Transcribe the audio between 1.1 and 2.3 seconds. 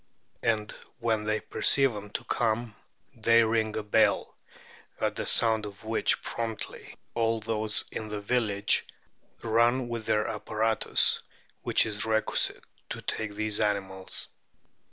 they perceive, them to